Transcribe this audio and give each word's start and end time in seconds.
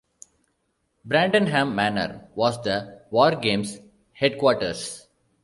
Bradenham 1.07 1.75
Manor 1.75 2.27
was 2.33 2.63
the 2.63 3.03
Wargames' 3.11 3.77
Headquarters. 4.13 5.07